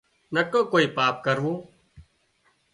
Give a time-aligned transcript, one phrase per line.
[0.35, 1.55] نڪو ڪوئي پاپ ڪرون